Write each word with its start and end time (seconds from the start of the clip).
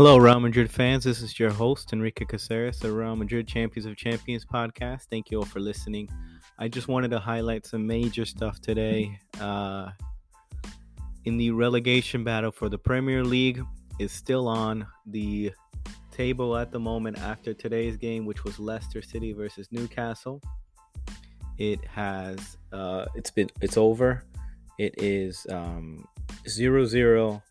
Hello, 0.00 0.16
Real 0.16 0.40
Madrid 0.40 0.70
fans. 0.70 1.04
This 1.04 1.20
is 1.20 1.38
your 1.38 1.50
host, 1.50 1.92
Enrique 1.92 2.24
Caceres, 2.24 2.78
the 2.78 2.90
Real 2.90 3.14
Madrid 3.14 3.46
Champions 3.46 3.84
of 3.84 3.96
Champions 3.96 4.46
podcast. 4.46 5.02
Thank 5.10 5.30
you 5.30 5.40
all 5.40 5.44
for 5.44 5.60
listening. 5.60 6.08
I 6.58 6.68
just 6.68 6.88
wanted 6.88 7.10
to 7.10 7.18
highlight 7.18 7.66
some 7.66 7.86
major 7.86 8.24
stuff 8.24 8.62
today. 8.62 9.20
Uh, 9.38 9.90
in 11.26 11.36
the 11.36 11.50
relegation 11.50 12.24
battle 12.24 12.50
for 12.50 12.70
the 12.70 12.78
Premier 12.78 13.22
League 13.22 13.62
is 13.98 14.10
still 14.10 14.48
on 14.48 14.86
the 15.04 15.52
table 16.10 16.56
at 16.56 16.72
the 16.72 16.80
moment 16.80 17.18
after 17.18 17.52
today's 17.52 17.98
game, 17.98 18.24
which 18.24 18.42
was 18.42 18.58
Leicester 18.58 19.02
City 19.02 19.34
versus 19.34 19.68
Newcastle. 19.70 20.40
It 21.58 21.84
has 21.84 22.56
uh, 22.72 23.04
it's 23.14 23.30
been 23.30 23.50
it's 23.60 23.76
over. 23.76 24.24
It 24.78 24.94
is 24.96 25.46
um, 25.50 26.08
0-0 26.48 27.42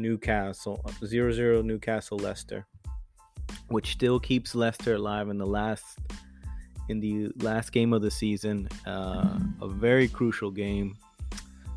Newcastle 0.00 0.82
0-0 1.02 1.64
Newcastle 1.64 2.18
Leicester, 2.18 2.66
which 3.68 3.92
still 3.92 4.18
keeps 4.18 4.54
Leicester 4.54 4.94
alive 4.94 5.28
in 5.28 5.38
the 5.38 5.46
last 5.46 5.98
in 6.88 7.00
the 7.00 7.30
last 7.42 7.72
game 7.72 7.92
of 7.92 8.02
the 8.02 8.10
season. 8.10 8.68
Uh, 8.86 9.38
a 9.60 9.68
very 9.68 10.08
crucial 10.08 10.50
game, 10.50 10.96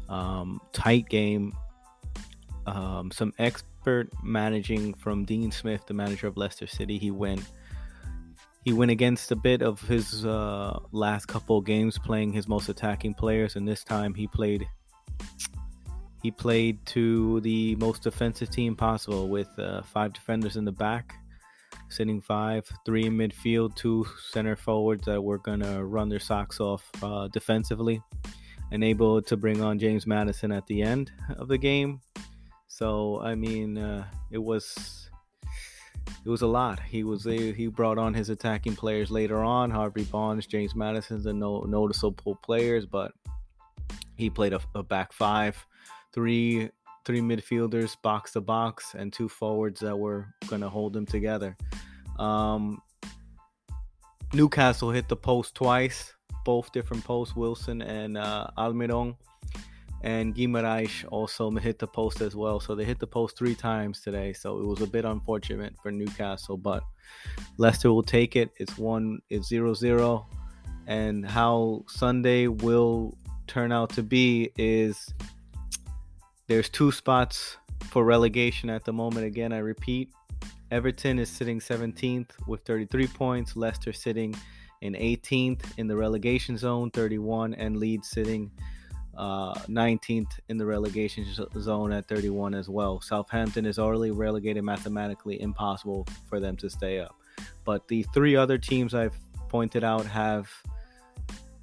um, 0.10 0.62
tight 0.74 1.10
game. 1.10 1.54
Um, 2.68 3.12
some 3.12 3.34
expert 3.40 4.10
managing 4.24 4.94
from 4.94 5.26
Dean 5.26 5.52
Smith, 5.52 5.86
the 5.88 5.94
manager 5.94 6.28
of 6.28 6.38
Leicester 6.38 6.68
City. 6.68 6.98
He 6.98 7.12
went 7.12 7.44
he 8.64 8.74
went 8.74 8.92
against 8.92 9.32
a 9.32 9.36
bit 9.36 9.62
of 9.62 9.82
his 9.82 10.24
uh, 10.24 10.80
last 10.92 11.28
couple 11.28 11.60
games 11.62 11.98
playing 11.98 12.32
his 12.32 12.48
most 12.48 12.70
attacking 12.70 13.16
players, 13.16 13.56
and 13.56 13.68
this 13.68 13.84
time 13.84 14.14
he 14.14 14.28
played 14.28 14.68
he 16.22 16.30
played 16.30 16.86
to 16.88 17.42
the 17.42 17.76
most 17.78 18.04
defensive 18.04 18.50
team 18.50 18.76
possible 18.76 19.28
with 19.28 19.48
uh, 19.58 19.82
five 19.82 20.14
defenders 20.14 20.56
in 20.56 20.66
the 20.66 20.72
back, 20.72 21.16
sitting 21.90 22.22
five, 22.22 22.70
three 22.86 23.06
in 23.06 23.18
midfield, 23.18 23.76
two 23.76 24.06
center 24.30 24.56
forwards 24.56 25.06
that 25.06 25.22
were 25.22 25.40
going 25.40 25.62
to 25.62 25.84
run 25.84 26.10
their 26.10 26.20
socks 26.20 26.60
off 26.60 26.88
uh, 27.02 27.28
defensively, 27.30 28.02
and 28.72 28.84
able 28.84 29.22
to 29.22 29.36
bring 29.36 29.62
on 29.62 29.80
James 29.80 30.06
Maddison 30.06 30.52
at 30.52 30.68
the 30.68 30.84
end 30.84 31.12
of 31.38 31.48
the 31.48 31.58
game. 31.58 32.02
So, 32.68 33.20
I 33.22 33.34
mean, 33.34 33.80
uh, 33.80 34.06
it 34.32 34.38
was 34.38 35.10
it 36.24 36.30
was 36.30 36.44
a 36.44 36.48
lot. 36.48 36.80
He 36.80 37.04
was 37.04 37.24
he 37.24 37.68
brought 37.68 37.98
on 37.98 38.14
his 38.14 38.30
attacking 38.30 38.76
players 38.76 39.10
later 39.10 39.44
on. 39.44 39.72
Harvey 39.72 40.04
Barnes, 40.04 40.46
James 40.46 40.76
Maddison's 40.76 41.24
the 41.24 41.34
no, 41.34 41.62
noticeable 41.62 42.36
players, 42.44 42.86
but 42.86 43.12
he 44.18 44.30
played 44.30 44.54
a, 44.54 44.62
a 44.76 44.84
back 44.84 45.14
five 45.14 45.66
three 46.14 46.70
three 47.04 47.20
midfielders 47.22 47.96
box 48.04 48.34
to 48.34 48.42
box 48.42 48.94
and 48.96 49.12
two 49.12 49.28
forwards 49.28 49.80
that 49.80 49.98
were 49.98 50.28
going 50.48 50.62
to 50.62 50.70
hold 50.70 50.94
them 50.94 51.06
together. 51.06 51.58
Um, 52.20 52.82
Newcastle 54.34 54.92
hit 54.92 55.10
the 55.10 55.16
post 55.16 55.56
twice, 55.56 56.14
both 56.46 56.72
different 56.72 57.04
posts, 57.04 57.36
Wilson 57.36 57.82
and 57.82 58.18
uh, 58.18 58.48
Almiron. 58.58 59.16
And 60.04 60.34
Guimaraes 60.34 61.06
also 61.12 61.52
hit 61.52 61.78
the 61.78 61.88
post 61.88 62.22
as 62.22 62.36
well. 62.36 62.60
So 62.60 62.74
they 62.74 62.86
hit 62.86 63.00
the 63.00 63.06
post 63.08 63.38
three 63.38 63.54
times 63.54 64.02
today. 64.02 64.34
So 64.34 64.60
it 64.60 64.66
was 64.66 64.82
a 64.82 64.88
bit 64.88 65.06
unfortunate 65.06 65.76
for 65.82 65.92
Newcastle, 65.92 66.58
but 66.58 66.84
Leicester 67.58 67.92
will 67.94 68.02
take 68.02 68.36
it. 68.36 68.50
It's 68.58 68.78
one, 68.80 69.20
it's 69.30 69.48
zero 69.48 69.74
zero. 69.74 70.28
And 70.88 71.24
how 71.26 71.84
Sunday 71.88 72.48
will 72.48 73.16
turn 73.46 73.72
out 73.72 73.92
to 73.92 74.02
be 74.02 74.52
is 74.58 75.14
there's 76.52 76.68
two 76.68 76.92
spots 76.92 77.56
for 77.92 78.04
relegation 78.04 78.70
at 78.70 78.84
the 78.84 78.92
moment. 78.92 79.26
Again, 79.26 79.54
I 79.54 79.60
repeat, 79.60 80.10
Everton 80.70 81.18
is 81.18 81.30
sitting 81.30 81.62
17th 81.62 82.32
with 82.46 82.60
33 82.66 83.08
points, 83.08 83.56
Leicester 83.56 83.94
sitting 83.94 84.36
in 84.82 84.92
18th 84.96 85.62
in 85.78 85.88
the 85.88 85.96
relegation 85.96 86.58
zone, 86.58 86.92
31, 86.92 87.54
and 87.54 87.78
Leeds 87.78 88.10
sitting 88.10 88.52
uh, 89.18 89.54
19th 89.70 90.40
in 90.50 90.58
the 90.58 90.66
relegation 90.66 91.26
zone 91.58 91.94
at 91.94 92.10
31 92.10 92.54
as 92.54 92.68
well. 92.68 93.00
Southampton 93.00 93.66
is 93.66 93.80
already 93.80 94.12
relegated 94.12 94.66
mathematically, 94.66 95.42
impossible 95.42 96.06
for 96.28 96.42
them 96.42 96.58
to 96.58 96.70
stay 96.70 97.00
up. 97.00 97.16
But 97.64 97.88
the 97.88 98.04
three 98.14 98.36
other 98.36 98.58
teams 98.58 98.94
I've 98.94 99.18
pointed 99.48 99.86
out 99.86 100.06
have 100.06 100.52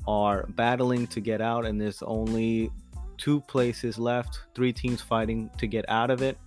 are 0.07 0.47
battling 0.49 1.07
to 1.09 1.21
get 1.21 1.43
out, 1.43 1.67
and 1.67 1.79
there's 1.79 2.01
only 2.01 2.71
two 3.19 3.41
places 3.43 3.99
left, 3.99 4.41
three 4.55 4.73
teams 4.73 5.03
fighting 5.03 5.51
to 5.59 5.67
get 5.67 5.85
out 5.89 6.11
of 6.11 6.23
it. 6.23 6.39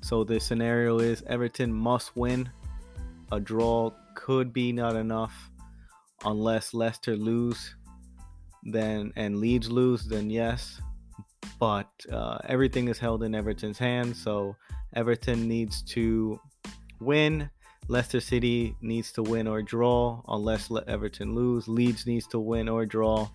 So 0.00 0.24
the 0.24 0.38
scenario 0.38 0.98
is 0.98 1.22
Everton 1.26 1.72
must 1.72 2.16
win. 2.16 2.50
A 3.32 3.40
draw 3.40 3.92
could 4.14 4.52
be 4.52 4.72
not 4.72 4.96
enough. 4.96 5.50
Unless 6.24 6.74
Leicester 6.74 7.16
lose 7.16 7.76
then 8.64 9.12
and 9.16 9.38
Leeds 9.38 9.70
lose 9.70 10.04
then 10.04 10.30
yes. 10.30 10.80
But 11.60 11.88
uh, 12.12 12.38
everything 12.44 12.88
is 12.88 12.98
held 12.98 13.22
in 13.22 13.34
Everton's 13.34 13.78
hands 13.78 14.20
so 14.22 14.56
Everton 14.94 15.46
needs 15.46 15.82
to 15.94 16.40
win. 17.00 17.50
Leicester 17.88 18.20
City 18.20 18.74
needs 18.82 19.12
to 19.12 19.22
win 19.22 19.46
or 19.46 19.62
draw 19.62 20.22
unless 20.28 20.70
Everton 20.86 21.34
lose. 21.34 21.68
Leeds 21.68 22.06
needs 22.06 22.26
to 22.28 22.38
win 22.38 22.68
or 22.68 22.84
draw 22.84 23.28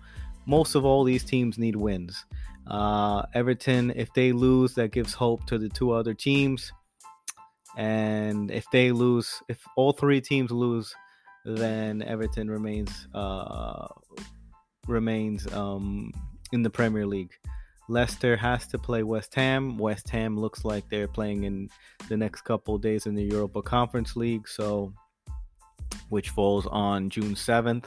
most 0.46 0.74
of 0.74 0.84
all 0.84 1.04
these 1.04 1.24
teams 1.24 1.58
need 1.58 1.76
wins. 1.76 2.24
Uh, 2.66 3.22
Everton, 3.34 3.92
if 3.94 4.12
they 4.14 4.32
lose, 4.32 4.74
that 4.74 4.92
gives 4.92 5.12
hope 5.12 5.44
to 5.46 5.58
the 5.58 5.68
two 5.68 5.92
other 5.92 6.14
teams. 6.14 6.72
And 7.76 8.50
if 8.50 8.64
they 8.70 8.92
lose, 8.92 9.42
if 9.48 9.58
all 9.76 9.92
three 9.92 10.20
teams 10.20 10.50
lose, 10.50 10.94
then 11.44 12.02
Everton 12.02 12.50
remains 12.50 13.08
uh, 13.14 13.88
remains 14.86 15.52
um, 15.52 16.12
in 16.52 16.62
the 16.62 16.70
Premier 16.70 17.06
League. 17.06 17.32
Leicester 17.88 18.36
has 18.36 18.66
to 18.68 18.78
play 18.78 19.02
West 19.02 19.34
Ham. 19.34 19.76
West 19.76 20.08
Ham 20.08 20.38
looks 20.38 20.64
like 20.64 20.88
they're 20.88 21.08
playing 21.08 21.44
in 21.44 21.68
the 22.08 22.16
next 22.16 22.42
couple 22.42 22.78
days 22.78 23.06
in 23.06 23.14
the 23.14 23.24
Europa 23.24 23.60
Conference 23.60 24.16
League, 24.16 24.48
so 24.48 24.94
which 26.08 26.30
falls 26.30 26.66
on 26.66 27.10
June 27.10 27.34
7th. 27.34 27.84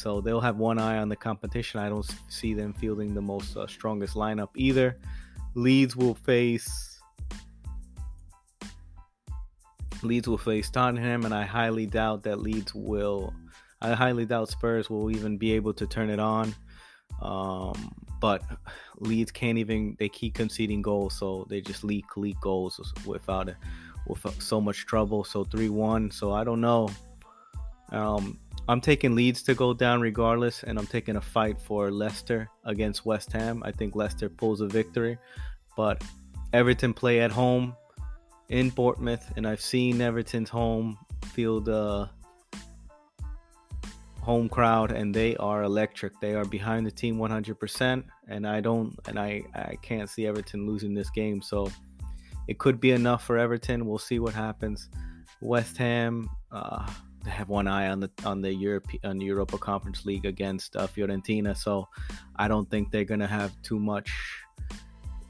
So 0.00 0.22
they'll 0.22 0.40
have 0.40 0.56
one 0.56 0.78
eye 0.78 0.96
on 0.96 1.10
the 1.10 1.16
competition. 1.16 1.78
I 1.78 1.90
don't 1.90 2.08
see 2.28 2.54
them 2.54 2.72
fielding 2.72 3.12
the 3.12 3.20
most 3.20 3.54
uh, 3.54 3.66
strongest 3.66 4.14
lineup 4.14 4.48
either. 4.56 4.96
Leeds 5.54 5.94
will 5.94 6.14
face 6.14 6.90
Leeds 10.02 10.26
will 10.26 10.38
face 10.38 10.70
Tottenham, 10.70 11.26
and 11.26 11.34
I 11.34 11.44
highly 11.44 11.84
doubt 11.84 12.22
that 12.22 12.40
Leeds 12.40 12.74
will. 12.74 13.34
I 13.82 13.92
highly 13.92 14.24
doubt 14.24 14.48
Spurs 14.48 14.88
will 14.88 15.10
even 15.10 15.36
be 15.36 15.52
able 15.52 15.74
to 15.74 15.86
turn 15.86 16.08
it 16.08 16.18
on. 16.18 16.54
Um, 17.20 17.94
but 18.20 18.42
Leeds 18.98 19.30
can't 19.30 19.58
even. 19.58 19.96
They 19.98 20.08
keep 20.08 20.34
conceding 20.34 20.80
goals, 20.80 21.18
so 21.18 21.46
they 21.50 21.60
just 21.60 21.84
leak 21.84 22.16
leak 22.16 22.40
goals 22.40 22.80
without 23.04 23.50
it, 23.50 23.56
with 24.06 24.24
so 24.42 24.62
much 24.62 24.86
trouble. 24.86 25.24
So 25.24 25.44
three 25.44 25.68
one. 25.68 26.10
So 26.10 26.32
I 26.32 26.44
don't 26.44 26.62
know. 26.62 26.88
Um, 27.90 28.38
I'm 28.70 28.80
taking 28.80 29.16
Leeds 29.16 29.42
to 29.42 29.54
go 29.56 29.74
down 29.74 30.00
regardless, 30.00 30.62
and 30.62 30.78
I'm 30.78 30.86
taking 30.86 31.16
a 31.16 31.20
fight 31.20 31.60
for 31.60 31.90
Leicester 31.90 32.48
against 32.64 33.04
West 33.04 33.32
Ham. 33.32 33.64
I 33.64 33.72
think 33.72 33.96
Leicester 33.96 34.28
pulls 34.28 34.60
a 34.60 34.68
victory, 34.68 35.18
but 35.76 36.04
Everton 36.52 36.94
play 36.94 37.18
at 37.20 37.32
home 37.32 37.74
in 38.48 38.70
Bournemouth, 38.70 39.32
and 39.36 39.44
I've 39.44 39.60
seen 39.60 40.00
Everton's 40.00 40.50
home 40.50 40.96
field 41.32 41.68
uh, 41.68 42.06
home 44.20 44.48
crowd, 44.48 44.92
and 44.92 45.12
they 45.12 45.36
are 45.38 45.64
electric. 45.64 46.20
They 46.20 46.34
are 46.34 46.44
behind 46.44 46.86
the 46.86 46.92
team 46.92 47.18
100%, 47.18 48.04
and 48.28 48.46
I 48.46 48.60
don't, 48.60 48.96
and 49.08 49.18
I, 49.18 49.42
I 49.52 49.78
can't 49.82 50.08
see 50.08 50.28
Everton 50.28 50.64
losing 50.64 50.94
this 50.94 51.10
game. 51.10 51.42
So 51.42 51.68
it 52.46 52.60
could 52.60 52.78
be 52.78 52.92
enough 52.92 53.24
for 53.24 53.36
Everton. 53.36 53.84
We'll 53.84 53.98
see 53.98 54.20
what 54.20 54.32
happens. 54.32 54.90
West 55.40 55.76
Ham. 55.78 56.30
Uh, 56.52 56.88
have 57.26 57.48
one 57.48 57.66
eye 57.66 57.88
on 57.88 58.00
the 58.00 58.10
on 58.24 58.40
the 58.40 58.52
Europe 58.52 58.88
on 59.04 59.18
the 59.18 59.26
Europa 59.26 59.58
Conference 59.58 60.04
League 60.04 60.24
against 60.24 60.76
uh, 60.76 60.86
Fiorentina. 60.86 61.56
So 61.56 61.88
I 62.36 62.48
don't 62.48 62.70
think 62.70 62.90
they're 62.90 63.04
gonna 63.04 63.26
have 63.26 63.52
too 63.62 63.78
much 63.78 64.12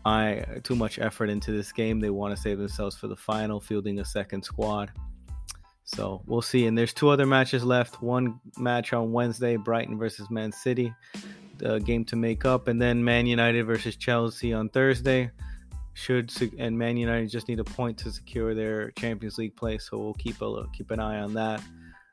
I 0.05 0.45
too 0.63 0.77
much 0.77 0.99
effort 0.99 1.29
into 1.29 1.53
this 1.53 1.73
game. 1.73 2.01
They 2.01 2.11
want 2.11 2.35
to 2.35 2.41
save 2.41 2.59
themselves 2.59 2.97
for 2.97 3.07
the 3.09 3.17
final, 3.17 3.61
fielding 3.61 4.01
a 4.01 4.05
second 4.05 4.45
squad. 4.45 4.93
So 5.85 6.23
we'll 6.27 6.43
see. 6.43 6.67
And 6.67 6.79
there's 6.79 6.95
two 6.95 7.09
other 7.09 7.27
matches 7.27 7.65
left. 7.65 8.01
One 8.01 8.41
match 8.57 8.93
on 8.93 9.13
Wednesday, 9.13 9.57
Brighton 9.57 9.99
versus 9.99 10.31
Man 10.31 10.53
City, 10.53 10.95
the 11.59 11.81
game 11.81 12.05
to 12.07 12.17
make 12.17 12.45
up, 12.45 12.69
and 12.69 12.81
then 12.81 13.05
Man 13.05 13.27
United 13.27 13.65
versus 13.65 13.97
Chelsea 13.97 14.55
on 14.55 14.69
Thursday. 14.69 15.31
Should 15.95 16.33
and 16.59 16.79
Man 16.79 16.97
United 16.97 17.29
just 17.29 17.49
need 17.49 17.61
a 17.61 17.65
point 17.65 17.99
to 17.99 18.11
secure 18.11 18.55
their 18.55 18.91
Champions 18.93 19.39
League 19.39 19.57
place, 19.57 19.89
so 19.91 19.99
we'll 19.99 20.15
keep 20.15 20.41
a 20.41 20.45
look, 20.45 20.73
keep 20.73 20.91
an 20.91 21.01
eye 21.01 21.21
on 21.21 21.35
that. 21.35 21.63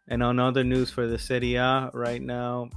And 0.08 0.24
on 0.24 0.40
other 0.40 0.64
news 0.64 0.90
for 0.90 1.08
the 1.08 1.18
Serie 1.18 1.56
A 1.56 1.92
right 1.94 2.22
now, 2.22 2.70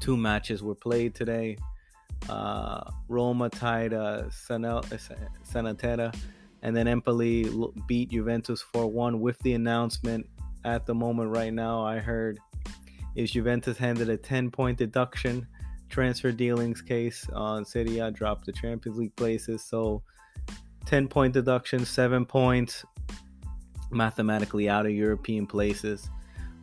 two 0.00 0.16
matches 0.16 0.62
were 0.62 0.74
played 0.74 1.14
today. 1.14 1.56
Uh, 2.28 2.82
Roma 3.08 3.48
tied 3.50 3.92
uh, 3.92 4.24
Sanel- 4.24 4.84
And 6.62 6.76
then 6.76 6.86
Empoli 6.88 7.50
beat 7.86 8.10
Juventus 8.10 8.62
4 8.72 8.86
1 8.86 9.20
with 9.20 9.38
the 9.40 9.54
announcement 9.54 10.26
at 10.64 10.86
the 10.86 10.94
moment 10.94 11.30
right 11.30 11.52
now. 11.52 11.84
I 11.84 11.98
heard 11.98 12.38
is 13.14 13.30
Juventus 13.30 13.76
handed 13.76 14.08
a 14.08 14.16
10 14.16 14.50
point 14.50 14.78
deduction 14.78 15.46
transfer 15.92 16.32
dealings 16.32 16.82
case 16.82 17.28
on 17.32 17.64
Serie 17.64 17.98
A, 17.98 18.10
dropped 18.10 18.46
the 18.46 18.52
Champions 18.52 18.98
League 18.98 19.14
places. 19.14 19.62
So 19.62 20.02
10 20.86 21.06
point 21.06 21.34
deduction, 21.34 21.84
seven 21.84 22.24
points 22.26 22.84
mathematically 23.90 24.68
out 24.68 24.86
of 24.86 24.92
European 24.92 25.46
places 25.46 26.08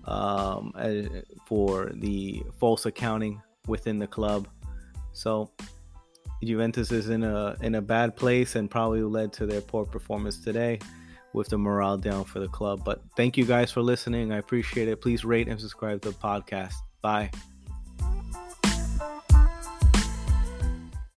um, 0.06 0.74
for 1.46 1.92
the 1.94 2.44
false 2.60 2.86
accounting 2.86 3.42
within 3.68 4.00
the 4.00 4.08
club. 4.08 4.48
So 5.14 5.52
Juventus 6.44 6.92
is 6.92 7.10
in 7.10 7.24
a 7.24 7.56
in 7.62 7.76
a 7.76 7.82
bad 7.82 8.16
place 8.16 8.56
and 8.56 8.70
probably 8.70 9.04
led 9.04 9.32
to 9.34 9.46
their 9.46 9.62
poor 9.62 9.86
performance 9.86 10.40
today 10.40 10.80
with 11.34 11.50
the 11.50 11.58
morale 11.58 11.98
down 11.98 12.24
for 12.24 12.40
the 12.40 12.48
club. 12.48 12.82
But 12.84 13.02
thank 13.16 13.38
you 13.38 13.46
guys 13.46 13.72
for 13.72 13.82
listening. 13.82 14.32
I 14.32 14.38
appreciate 14.38 14.88
it. 14.88 15.02
Please 15.02 15.24
rate 15.24 15.48
and 15.48 15.60
subscribe 15.60 16.02
to 16.02 16.10
the 16.10 16.16
podcast. 16.16 16.74
Bye. 17.02 17.30